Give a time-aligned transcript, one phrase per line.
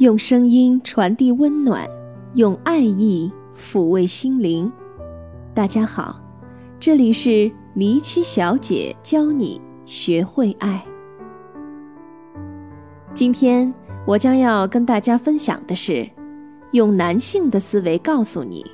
[0.00, 1.86] 用声音传递温暖，
[2.32, 4.72] 用爱意抚慰心灵。
[5.52, 6.18] 大家好，
[6.78, 10.82] 这里是迷七小姐教你学会爱。
[13.12, 13.70] 今天
[14.06, 16.08] 我将要跟大家分享的是，
[16.72, 18.64] 用男性的思维告诉你，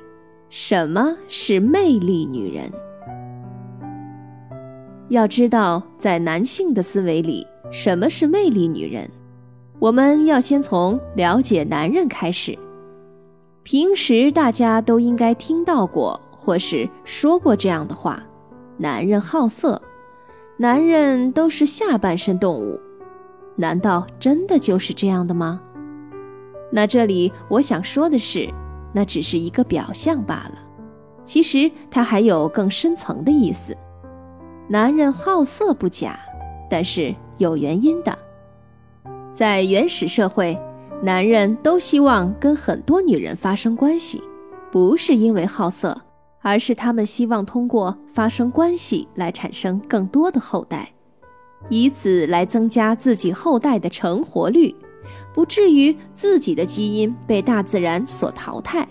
[0.47, 2.71] 什么是魅力女人。
[5.09, 9.11] 要知道，在男性的思维里，什么是魅力女人？
[9.79, 12.57] 我们要先从了解男人开始。
[13.61, 18.23] 平时大家都应该听到过或是说过这样的话：
[18.77, 19.79] 男人好色，
[20.57, 22.79] 男人都是下半身动物。
[23.55, 25.61] 难道真的就是这样的吗？
[26.71, 28.49] 那这里我想说的是，
[28.93, 30.53] 那只是一个表象罢了。
[31.23, 33.77] 其实它还有更深层的意思。
[34.67, 36.19] 男人好色不假，
[36.69, 38.17] 但是有原因的。
[39.37, 40.59] 在原始社会，
[41.03, 44.19] 男人都希望跟很多女人发生关系，
[44.71, 45.95] 不是因为好色，
[46.41, 50.91] 而是他们希望通过发生关系来产生更多的后代，
[51.69, 54.73] 以此来增加自己后代的成活率，
[55.35, 58.87] 不至于自己的基因被大自然所淘汰。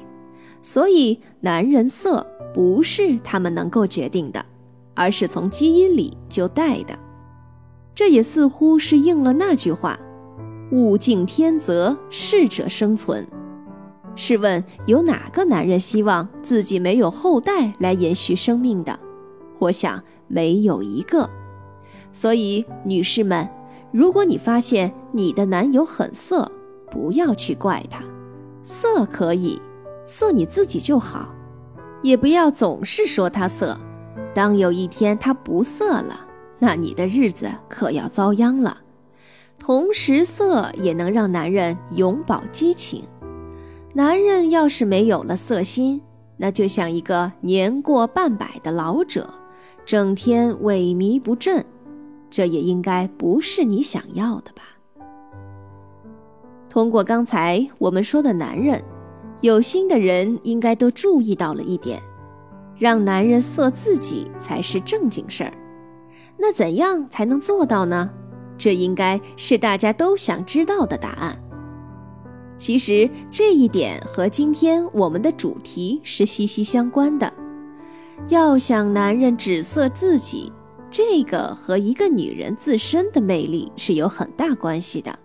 [0.63, 4.47] 所以，男人色不是他们能够决定的，
[4.95, 6.97] 而是从基因里就带的。
[7.97, 9.99] 这也似乎是应了那句话。
[10.73, 13.27] 物竞天择，适者生存。
[14.15, 18.99] 试问，有哪个男人希望自己没有后代来延续生命的？
[19.59, 21.29] 我想没有一个。
[22.13, 23.49] 所以，女士们，
[23.93, 26.51] 如果你发现你的男友很色，
[26.91, 28.03] 不要去怪他，
[28.65, 29.61] 色可以，
[30.07, 31.33] 色你自己就好。
[32.03, 33.79] 也不要总是说他色，
[34.35, 36.21] 当有一天他不色了，
[36.59, 38.79] 那你的日子可要遭殃了。
[39.59, 43.03] 同时，色也能让男人永葆激情。
[43.93, 46.01] 男人要是没有了色心，
[46.37, 49.29] 那就像一个年过半百的老者，
[49.85, 51.65] 整天萎靡不振。
[52.29, 54.63] 这也应该不是你想要的吧？
[56.69, 58.83] 通过刚才我们说的男人，
[59.41, 62.01] 有心的人应该都注意到了一点：
[62.77, 65.53] 让男人色自己才是正经事儿。
[66.37, 68.11] 那怎样才能做到呢？
[68.59, 71.39] 这应该是大家都想知道的答案。
[72.59, 77.31] 其实这一点和今天我们的主题是息息相关的。
[78.29, 80.51] 要想男人只色自己，
[80.91, 85.19] 这个和一个女人自身的魅力是有很大关系的。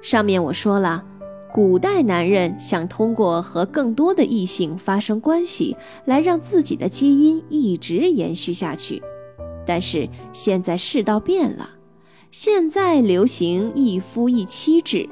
[0.00, 1.04] 上面我说了，
[1.52, 5.76] 古代男人想通过和更多的异性发生关系，
[6.06, 9.02] 来让自己的基因一直延续下去。
[9.66, 11.68] 但是现在世道变了。
[12.30, 15.08] 现在流行一夫一妻制，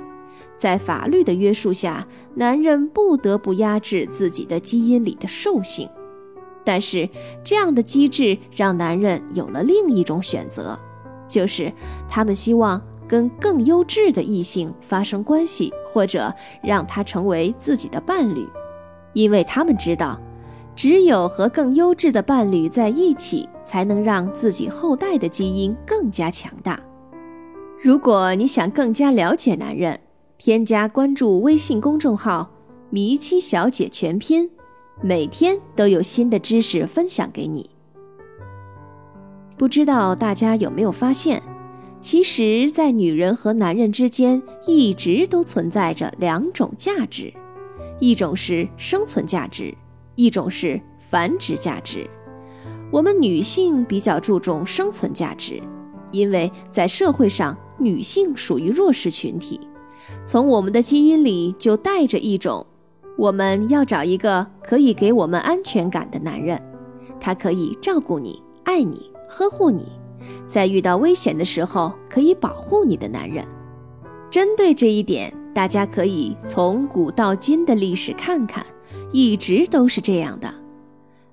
[0.59, 5.89] 在法律的约束下，男人不得不压制自己的基因里的兽性。
[6.63, 7.09] 但是，
[7.43, 10.79] 这样的机制让男人有了另一种选择，
[11.27, 11.73] 就是
[12.07, 16.31] 他们希望跟更优质的异性发生关系，或者
[16.63, 18.47] 让他成为自己的伴侣，
[19.15, 20.21] 因为他们知道，
[20.75, 26.79] 只有和更优质的伴侣在一起，才能让自己后代的基因更加强大。
[27.87, 30.01] 如果你想更加了解男人，
[30.39, 32.51] 添加关注微信公众号
[32.91, 34.51] “迷七小姐全拼”，
[35.01, 37.71] 每天都有新的知识分享给你。
[39.57, 41.41] 不知道大家有没有发现，
[42.01, 47.33] 其实，在女人和男人之间一直都存在着两种价值，
[48.01, 49.73] 一种是生存价值，
[50.17, 52.05] 一种是繁殖价值。
[52.91, 55.63] 我们女性比较注重生存价值，
[56.11, 57.57] 因为在社会上。
[57.79, 59.61] 女性属于弱势群体，
[60.27, 62.67] 从我们的基因里就带着一种，
[63.17, 66.61] 我们要找一个可以给我们安全感的男人，
[67.21, 69.87] 他可以照顾你、爱你、呵护你，
[70.49, 73.45] 在遇到危险的时候可以保护你的男人。
[74.31, 78.65] 针对这一点，大家可以从古到今的历史看看，
[79.13, 80.53] 一直都是这样的。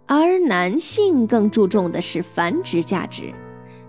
[0.05, 3.33] 而男性更注重的是繁殖价值，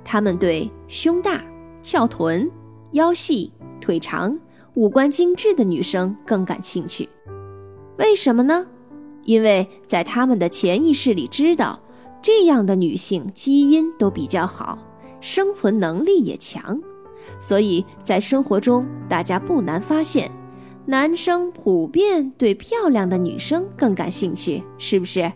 [0.05, 1.43] 他们对胸大。
[1.85, 2.51] 翘臀、
[2.93, 4.37] 腰细、腿长、
[4.75, 7.07] 五官精致的女生更感兴趣，
[7.99, 8.67] 为什么呢？
[9.25, 11.79] 因为在他们的潜意识里知道，
[12.23, 14.79] 这样的女性基因都比较好，
[15.21, 16.81] 生存能力也强，
[17.39, 20.31] 所以在生活中大家不难发现，
[20.87, 25.31] 男生普遍对漂亮的女生更感兴趣，是不是？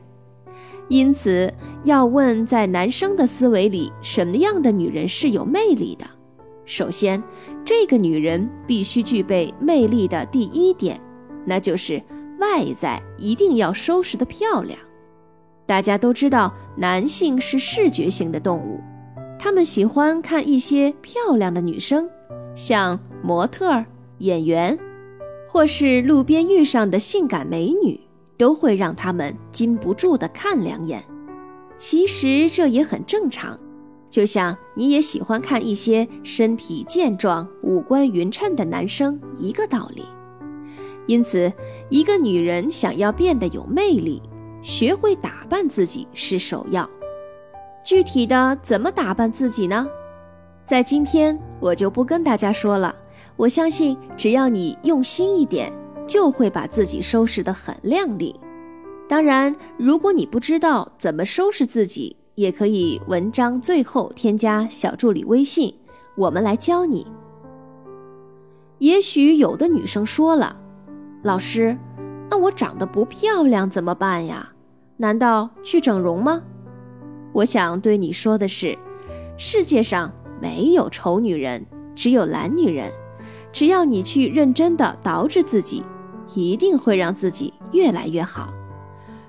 [0.89, 1.53] 因此，
[1.85, 6.07] 要问在男生的思维里，什么样的女人是有魅力的？
[6.69, 7.21] 首先，
[7.65, 11.01] 这个女人必须具备魅力的第一点，
[11.47, 12.01] 那就是
[12.39, 14.79] 外在一定要收拾得漂亮。
[15.65, 18.81] 大家都知道，男性是视觉性的动物，
[19.39, 22.07] 他们喜欢看一些漂亮的女生，
[22.55, 23.83] 像模特、
[24.19, 24.79] 演员，
[25.49, 27.99] 或是路边遇上的性感美女，
[28.37, 31.03] 都会让他们禁不住的看两眼。
[31.79, 33.59] 其实这也很正常。
[34.11, 40.05] 就像你也喜欢看一些身体健壮、五官匀称的男生一个道理。
[41.07, 41.53] 因此，
[41.89, 44.23] 一个女人想要变得有魅力，
[44.63, 46.89] 学会打扮自己是首要。
[47.85, 49.89] 具体的怎么打扮自己呢？
[50.67, 52.95] 在今天我就不跟大家说了。
[53.37, 55.73] 我相信，只要你用心一点，
[56.07, 58.39] 就会把自己收拾得很靓丽。
[59.09, 65.75] 当然，如果你不知道怎么收拾自己，也可以文章最后添加小助理微信，
[66.15, 67.05] 我们来教你。
[68.79, 70.57] 也许有的女生说了
[71.25, 71.77] ：“老师，
[72.31, 74.53] 那我长得不漂亮怎么办呀？
[74.99, 76.41] 难道去整容吗？”
[77.35, 78.79] 我想对你说的是，
[79.37, 82.93] 世界上没有丑女人，只有懒女人。
[83.53, 85.85] 只要你去认真的捯饬自己，
[86.37, 88.55] 一定会让自己越来越好。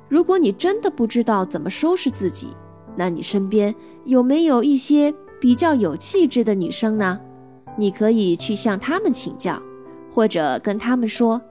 [0.08, 2.50] 如果你真的不知道怎么收拾自己，
[3.00, 3.74] 那你身边
[4.04, 7.18] 有没有一些比较有气质的女生呢？
[7.78, 9.58] 你可以去向她们请教，
[10.14, 11.42] 或者跟她们说：“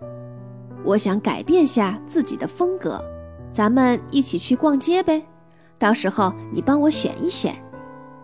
[0.84, 3.02] 我想改变下自己的风格，
[3.50, 5.22] 咱们一起去逛街呗。
[5.78, 7.56] 到时候你帮我选一选。”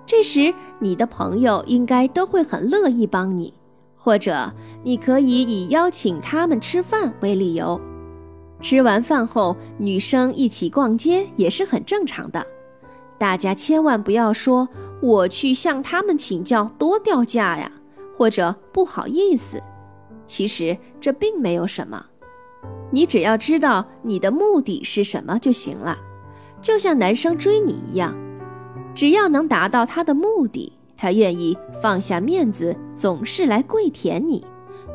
[0.04, 3.54] 这时你的朋友应该都会很乐意帮你，
[3.96, 7.80] 或者你可以以邀请她们吃饭为理由，
[8.60, 12.46] 吃完饭后女生一起逛街也是很正常的。
[13.24, 14.68] 大家千万不要说
[15.00, 17.72] 我去向他们请教多掉价呀，
[18.14, 19.62] 或者不好意思。
[20.26, 22.04] 其实这并没有什么，
[22.90, 25.96] 你只要知道你的目的是什么就行了。
[26.60, 28.14] 就像男生追你一样，
[28.94, 34.44] 只要能达到他的目的，他愿意放下面子，总是来跪舔你。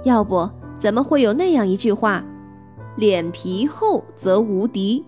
[0.03, 0.47] 要不
[0.77, 2.23] 怎么会有那样一句话
[2.95, 5.03] ：“脸皮厚则无敌。”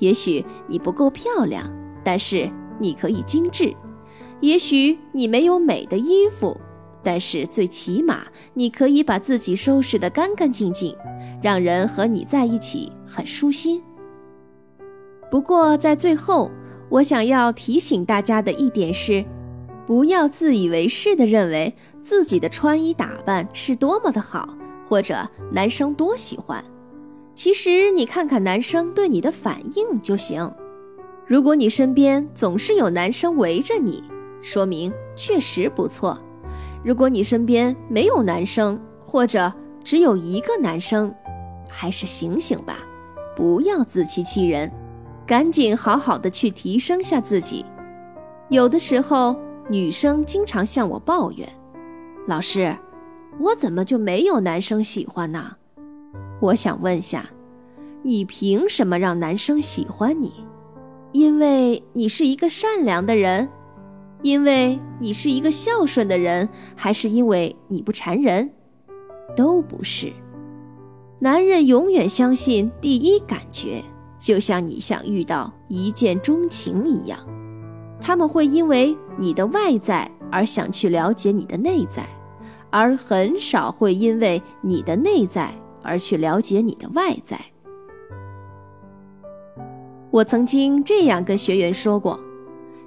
[0.00, 1.79] 也许你不够漂亮。
[2.02, 3.74] 但是你可以精致，
[4.40, 6.58] 也许你没有美的衣服，
[7.02, 8.22] 但是最起码
[8.54, 10.96] 你可以把自己收拾得干干净净，
[11.42, 13.82] 让人和你在一起很舒心。
[15.30, 16.50] 不过在最后，
[16.88, 19.24] 我想要提醒大家的一点是，
[19.86, 21.72] 不要自以为是的认为
[22.02, 24.56] 自己的穿衣打扮是多么的好，
[24.88, 26.64] 或者男生多喜欢。
[27.34, 30.52] 其实你看看男生对你的反应就行。
[31.30, 34.02] 如果你身边总是有男生围着你，
[34.42, 36.20] 说明确实不错。
[36.82, 39.52] 如果你身边没有男生，或者
[39.84, 41.14] 只有一个男生，
[41.68, 42.78] 还是醒醒吧，
[43.36, 44.68] 不要自欺欺人，
[45.24, 47.64] 赶紧好好的去提升下自己。
[48.48, 49.36] 有的时候，
[49.68, 51.48] 女生经常向我抱怨
[52.26, 52.76] ：“老师，
[53.38, 55.52] 我怎么就没有男生喜欢呢？”
[56.42, 57.30] 我想问下，
[58.02, 60.32] 你凭什么让男生喜欢你？
[61.12, 63.48] 因为你是一个善良的人，
[64.22, 68.50] 因为你是一个孝顺的人，还是因为你不缠人？
[69.36, 70.12] 都不是。
[71.18, 73.82] 男人永远相信第一感觉，
[74.18, 77.18] 就像你想遇到一见钟情一样。
[78.00, 82.08] 他们会因为你的外在而想去了解你的内在，
[82.70, 85.52] 而很少会因为你的内在
[85.82, 87.38] 而去了解你的外在。
[90.10, 92.18] 我曾经这样跟学员说过：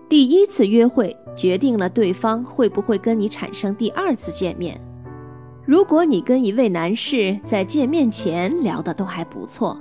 [0.10, 4.80] 第一次约会决定了对方会不会跟你产生第二次见面。
[5.66, 9.80] 如果你跟一位男士在见面前聊的都还不错，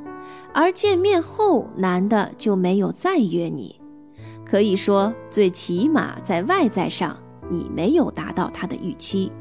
[0.54, 3.74] 而见面后男的就没有再约你，
[4.44, 7.18] 可以说最起码在外在上
[7.50, 9.32] 你没有达到他的预期。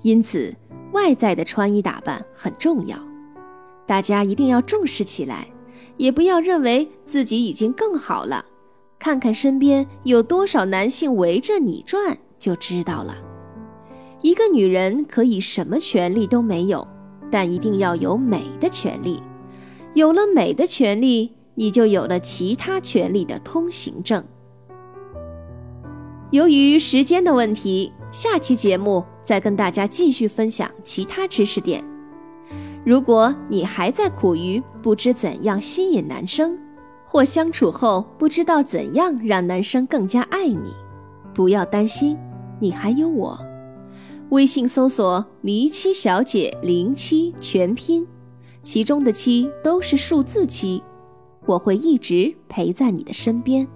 [0.00, 0.54] 因此，
[0.92, 2.96] 外在的穿衣打扮很重要，
[3.84, 5.46] 大家一定要重视起来。
[5.96, 8.44] 也不要认为自己已经更好了，
[8.98, 13.16] 看看身边有多少男性围着你转就知道了。
[14.22, 16.86] 一个女人可以什么权利都没有，
[17.30, 19.22] 但一定要有美的权利。
[19.94, 24.24] 有了美的权利，你就有了其他权利的通行证。
[26.30, 31.84] 由于时间的问题，下期节目再跟大家继续分享其他知识点。
[32.86, 36.56] 如果你还在苦于不知怎样吸引男生，
[37.04, 40.70] 或相处后不知道怎样让男生更加爱你，
[41.34, 42.16] 不要担心，
[42.60, 43.36] 你还有我。
[44.28, 48.06] 微信搜索“迷七小姐零七”全拼，
[48.62, 50.80] 其中的七都是数字七。
[51.44, 53.66] 我会一直陪在你的身边，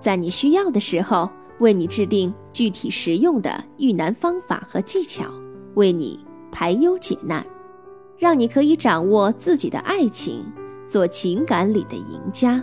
[0.00, 1.30] 在你需要的时候
[1.60, 5.30] 为你制定具体实用的遇难方法和技巧，
[5.76, 6.18] 为你
[6.50, 7.46] 排忧解难，
[8.22, 10.44] 让你可以掌握自己的爱情，
[10.86, 12.62] 做情感里的赢家。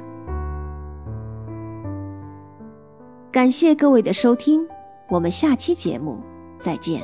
[3.30, 4.66] 感谢各位的收听，
[5.10, 6.18] 我们下期节目
[6.62, 7.04] 再见。